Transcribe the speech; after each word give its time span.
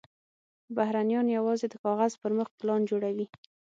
بهرنیان 0.75 1.27
یوازې 1.37 1.65
د 1.69 1.75
کاغذ 1.83 2.13
پر 2.21 2.31
مخ 2.37 2.47
پلان 2.59 2.81
جوړوي. 2.89 3.25